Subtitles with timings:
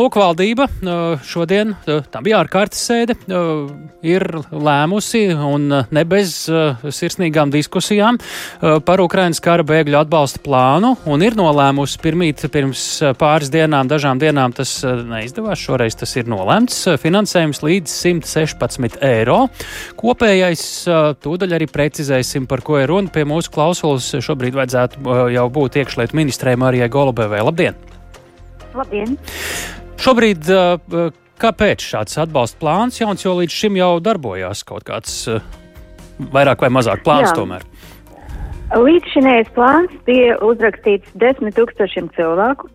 [0.00, 0.64] Lūk, valdība
[1.28, 3.18] šodien, tā bija ārkārtas sēde,
[4.00, 8.16] ir lēmusi un ne bez sirsnīgām diskusijām
[8.86, 12.84] par Ukrainas kara bēgļu atbalsta plānu un ir nolēmusi pirmīt pirms
[13.20, 19.42] pāris dienām, dažām dienām tas neizdevās, šoreiz tas ir nolēmts, finansējums līdz 116 eiro.
[20.00, 20.64] Kopējais
[21.20, 23.12] tūdaļ arī precizēsim, par ko ir runa.
[23.12, 27.44] Pie mūsu klausulas šobrīd vajadzētu jau būt iekšlietu ministrei Marijai Golubevai.
[27.44, 27.76] Labdien!
[28.72, 29.18] Labdien!
[30.00, 30.48] Šobrīd
[31.40, 35.26] kāpēc šāds atbalsta plāns jauns, jo līdz šim jau darbojās kaut kāds
[36.32, 37.36] vairāk vai mazāk plāns Jā.
[37.36, 37.64] tomēr?
[38.70, 42.70] Līdz šinējais plāns bija uzrakstīts desmit tūkstošiem cilvēku.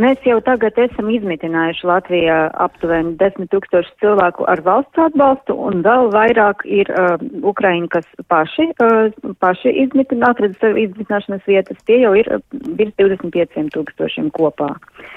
[0.00, 6.08] Mēs jau tagad esam izmitinājuši Latvijā aptuveni desmit tūkstoši cilvēku ar valsts atbalstu, un vēl
[6.14, 11.84] vairāk ir uh, Ukraiņi, kas paši, uh, paši izmitina, atrada sev izmitināšanas vietas.
[11.84, 12.30] Tie jau ir
[12.78, 14.70] virs 25 tūkstošiem kopā.
[14.72, 15.12] Uh,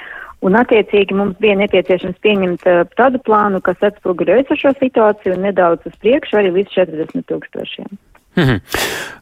[0.45, 5.87] Un, attiecīgi, mums bija nepieciešams pieņemt uh, tādu plānu, kas atspoguļo esošo situāciju un nedaudz
[5.89, 7.95] uz priekšu arī līdz 40 tūkstošiem.
[8.35, 8.59] Mm -hmm.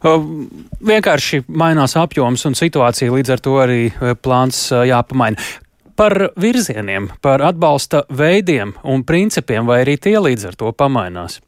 [0.04, 0.26] uh,
[0.90, 3.82] vienkārši mainās apjoms un situācija, līdz ar to arī
[4.22, 5.36] plāns uh, jāpamaina.
[5.96, 11.40] Par virzieniem, par atbalsta veidiem un principiem, vai arī tie līdz ar to pamainās?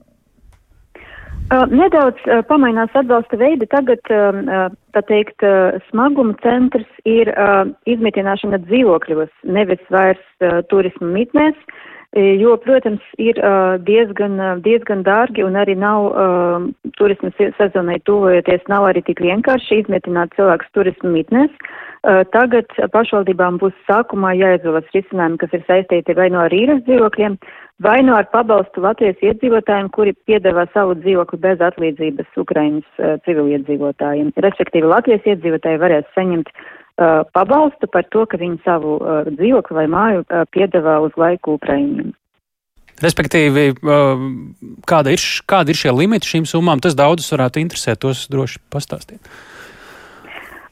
[1.47, 3.69] Uh, nedaudz uh, pamainās atbalsta veidi.
[3.70, 4.64] Tagad, uh,
[4.97, 11.86] tā teikt, uh, smaguma centrs ir uh, izmitināšana dzīvokļos, nevis vairs uh, turismu mitnēs, uh,
[12.42, 16.67] jo, protams, ir uh, diezgan, uh, diezgan dārgi un arī nav uh,
[16.98, 21.55] turismu sezonai tuvojoties, nav arī tik vienkārši izmitināt cilvēkus turismu mitnēs.
[22.06, 27.39] Uh, tagad pašvaldībām būs sākumā jāizvēlas risinājumi, kas ir saistīti vai no ar īres dzīvokļiem,
[27.83, 34.33] vai no ar pabalstu Latvijas iedzīvotājiem, kuri piedāvā savu dzīvokli bez atlīdzības Ukrainas uh, civiliedzīvotājiem.
[34.47, 39.89] Respektīvi, Latvijas iedzīvotāji varēs saņemt uh, pabalstu par to, ka viņi savu uh, dzīvokli vai
[39.93, 42.15] māju uh, piedāvā uz laiku Ukraiņiem.
[43.05, 44.23] Respektīvi, uh,
[44.89, 49.20] kāda ir, kāda ir šie limiti šīm summām, tas daudzus varētu interesēt, tos droši pastāstīt.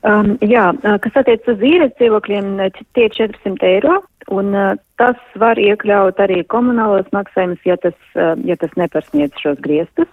[0.05, 0.67] Um, jā,
[1.01, 2.59] kas attiec uz īres dzīvokļiem,
[2.93, 8.57] tie 400 eiro, Un uh, tas var iekļaut arī komunālos maksājumus, ja tas, uh, ja
[8.57, 10.09] tas nepārsniedz šos griestus.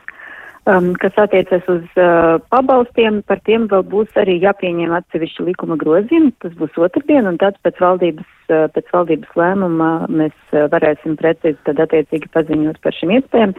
[0.69, 6.35] Um, kas attiecas uz uh, pabalstiem, par tiem vēl būs arī jāpieņem atsevišķi likuma grozījumi.
[6.43, 11.57] Tas būs otrdien, un tad pēc valdības, uh, pēc valdības lēmuma mēs uh, varēsim precīzi
[11.65, 13.55] tad attiecīgi paziņot par šiem iespējām,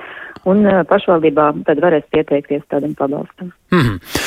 [0.46, 3.50] un uh, pašvaldībā tad varēs pieteikties tādam pabalstam.
[3.72, 4.21] Mm -hmm.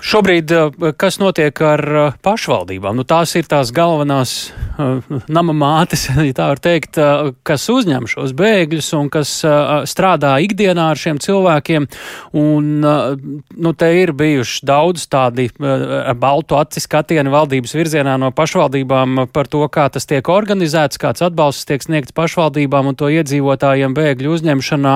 [0.00, 2.96] Šobrīd, eh, kas notiek ar eh, pašvaldībām?
[2.96, 4.32] Nu, tās ir tās galvenās
[4.80, 6.96] uh, nama mātes, ja tā var teikt,
[7.46, 9.32] kas uzņem šos bēgļus un kas
[9.90, 11.86] strādā ikdienā ar šiem cilvēkiem.
[12.40, 15.48] Un, nu, te ir bijuši daudz tādi
[16.20, 21.68] baltu acis skatieni valdības virzienā no pašvaldībām par to, kā tas tiek organizēts, kāds atbalsts
[21.68, 24.94] tiek sniegts pašvaldībām un to iedzīvotājiem bēgļu uzņemšanā.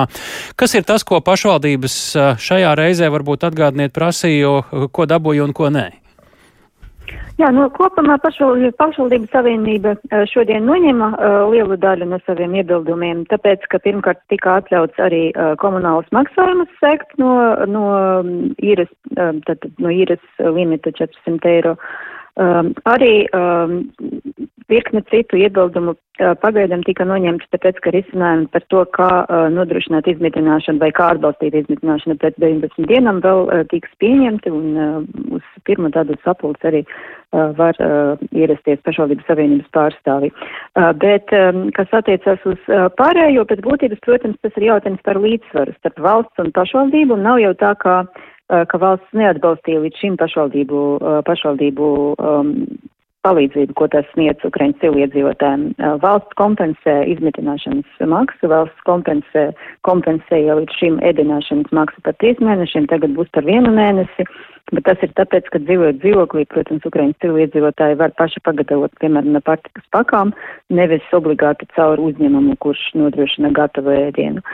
[0.59, 1.97] Kas ir tas, ko pašvaldības
[2.41, 4.55] šajā reizē varbūt atgādniet prasīju?
[4.95, 5.89] Ko dabūju un ko nē?
[7.35, 13.65] Jā, no kopumā pašvaldību savienība eh, šodien noņēma uh, lielu daļu no saviem iebildumiem, tāpēc,
[13.73, 17.33] ka pirmkārt tika atļauts arī uh, komunālas maksājumus sekt no,
[17.67, 17.83] no
[18.23, 21.75] mm, īres, uh, tad, no īres limita 400 eiro.
[22.39, 23.77] Um, arī um,
[24.71, 25.95] virkne citu iebildumu
[26.41, 29.09] pagaidām tika noņemti, tāpēc, ka risinājumi par to, kā
[29.51, 35.91] nodrošināt izmitināšanu vai kā atbalstīt izmitināšanu pēc 19 dienām vēl tiks pieņemti un uz pirmo
[35.91, 36.83] tādu sapulci arī
[37.59, 37.75] var
[38.31, 40.31] ierasties pašvaldības savienības pārstāvi.
[41.01, 41.35] Bet,
[41.75, 46.55] kas attiecas uz pārējo, pēc būtības, protams, tas ir jautājums par līdzsvaru starp valsts un
[46.55, 47.99] pašvaldību un nav jau tā, kā
[48.45, 50.81] ka valsts neatbalstīja līdz šim pašvaldību,
[51.25, 52.51] pašvaldību um,
[53.25, 55.67] palīdzību, ko tas sniedz Ukraiņas civiliedzīvotājiem.
[56.03, 59.47] Valsts kompensē izmitināšanas maksu, valsts kompensē,
[59.87, 64.27] kompensēja līdz šim ēdināšanas maksu par trīs mēnešiem, tagad būs par vienu mēnesi,
[64.73, 69.43] bet tas ir tāpēc, ka dzīvojot dzīvoklī, protams, Ukraiņas civiliedzīvotāji var paši pagatavot, piemēram, no
[69.45, 70.33] pārtikas pakām,
[70.73, 74.45] nevis obligāti caur uzņēmumu, kurš nodrošina gatavu ēdienu.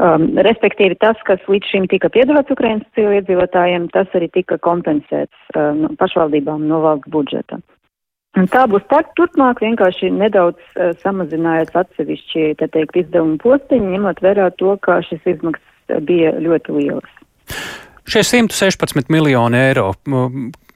[0.00, 5.84] Um, respektīvi, tas, kas līdz šim tika piedāvāts Ukraiņas civiliedzīvotājiem, tas arī tika kompensēts um,
[6.00, 7.60] pašvaldībām no valsts budžeta.
[8.40, 14.22] Un tā būs tā, turpmāk vienkārši nedaudz uh, samazinājot atsevišķi, tā teikt, izdevumu postiņi, ņemot
[14.24, 17.18] vērā to, ka šis izmaksas bija ļoti lielas.
[18.08, 19.90] Šie 116 miljoni eiro,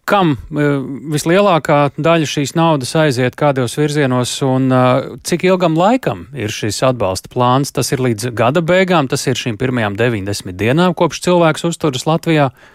[0.07, 0.85] kam uh,
[1.17, 7.33] vislielākā daļa šīs naudas aiziet kādos virzienos un uh, cik ilgam laikam ir šis atbalsta
[7.33, 7.73] plāns?
[7.73, 12.53] Tas ir līdz gada beigām, tas ir šīm pirmajām 90 dienām, kopš cilvēks uzturas Latvijā.
[12.53, 12.73] Uh,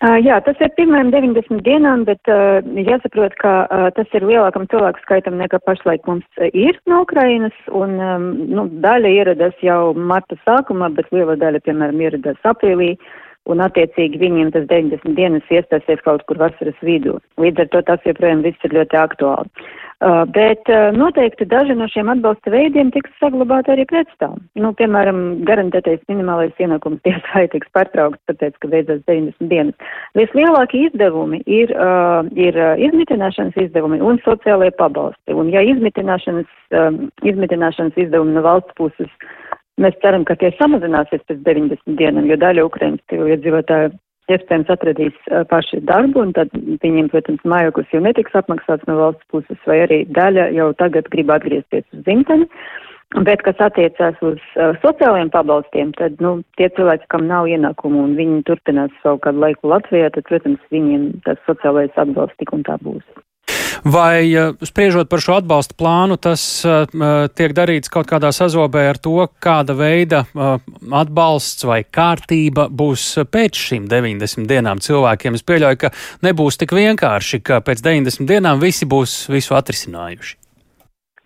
[0.00, 5.02] jā, tas ir pirmajām 90 dienām, bet uh, jāsaprot, ka uh, tas ir lielākam cilvēku
[5.04, 10.88] skaitam nekā pašlaik mums ir no Ukrainas, un um, nu, daļa ieradās jau marta sākumā,
[10.96, 12.94] bet liela daļa, piemēram, ieradās aprīlī,
[13.48, 17.18] un attiecīgi viņiem tas 90 dienas iestāsies kaut kur vasaras vidū.
[17.40, 19.68] Līdz ar to tas joprojām viss ir ļoti aktuāli.
[20.00, 24.38] Uh, bet uh, noteikti daži no šiem atbalsta veidiem tiks saglabāti arī pēc tam.
[24.56, 29.92] Nu, piemēram, garantētais minimālais ienākums tiesai tiks pārtraukts, tāpēc, ka beidzas 90 dienas.
[30.16, 35.36] Vislielākie izdevumi ir, uh, ir uh, izmitināšanas izdevumi un sociālajie pabalsti.
[35.36, 36.48] Un ja izmitināšanas,
[36.80, 39.12] um, izmitināšanas izdevumi no valsts puses,
[39.82, 43.92] mēs ceram, ka tie samazināsies pēc 90 dienām, jo daļa Ukrainas iedzīvotāju
[44.30, 45.16] iespējams atradīs
[45.50, 50.04] paši darbu, un tad viņiem, protams, mājoklis jau netiks apmaksāts no valsts puses, vai arī
[50.18, 52.46] daļa jau tagad grib atgriezties uz dzimteni.
[53.26, 58.12] Bet, kas attiecās uz uh, sociālajiem pabalstiem, tad, nu, tie cilvēki, kam nav ienākumu un
[58.14, 62.78] viņi turpinās savu kādu laiku Latvijā, tad, protams, viņiem tas sociālais atbalsts tik un tā
[62.84, 63.02] būs.
[63.84, 66.84] Vai eh, spriežot par šo atbalsta plānu, tas uh,
[67.32, 73.86] tiek darīts kaut kādā sazobē ar to, kāda veida atbalsts vai kārtība būs pēc šīm
[73.88, 75.38] 90 dienām cilvēkiem?
[75.38, 75.92] Es pieļauju, ka
[76.26, 80.36] nebūs tik vienkārši, ka pēc 90 dienām visi būs visu atrisinājuši.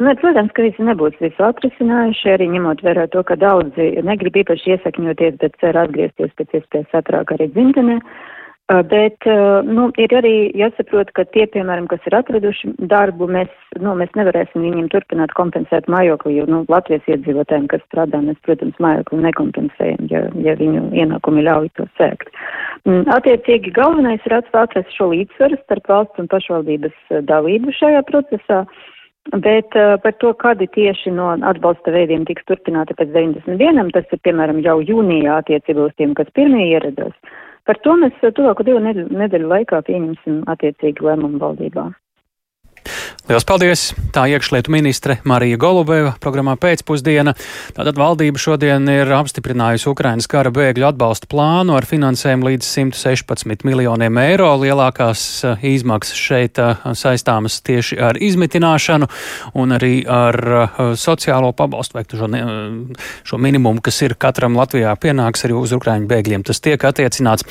[0.02, 4.74] Nu, protams, ka visi nebūs visu atrisinājuši, arī ņemot vērā to, ka daudzi negrib īpaši
[4.74, 8.00] iesakņoties, bet cer atgriezties pēc iespējas ātrāk arī dzimtenē.
[8.02, 8.34] Uh,
[8.72, 9.26] Bet
[9.69, 14.64] nu, ir arī jāsaprot, ka tie, piemēram, kas ir atraduši darbu, mēs, nu, mēs nevarēsim
[14.64, 20.25] viņiem turpināt kompensēt mājokli, jo nu, Latvijas iedzīvotājiem, kas strādā, mēs, protams, mājokli nekompensējam, ja,
[20.46, 22.32] ja viņu ienākumi ļauj to sēkt.
[22.88, 28.64] Mm, attiecīgi, galvenais ir atrast šo līdzsvaru starp valsts un pašvaldības dalību šajā procesā.
[29.40, 34.08] Bet uh, par to, kādi tieši no atbalsta veidiem tiks turpināti pēc 90 dienām, tas
[34.12, 37.12] ir, piemēram, jau jūnijā attiecībā uz tiem, kas pirmie ieradās.
[37.64, 41.90] Par to mēs tuvāko divu nedēļu laikā pieņemsim attiecīgi lēmumu valdībā.
[43.25, 43.82] Lielas paldies!
[44.12, 47.32] Tā iekšlietu ministre Marija Golubeva programmā pēcpusdiena.
[47.72, 54.20] Tātad valdība šodien ir apstiprinājusi Ukrainas kara bēgļu atbalsta plānu ar finansējumu līdz 116 miljoniem
[54.20, 54.50] eiro.
[54.60, 59.08] Lielākās eh, izmaksas šeit eh, saistāmas tieši ar izmitināšanu
[59.56, 62.28] un arī ar eh, sociālo pabalstu vai šo,
[63.25, 66.44] šo minimumu, kas ir katram Latvijā pienāks arī uz Ukraiņu bēgļiem.
[66.44, 67.49] Tas tiek attiecināts.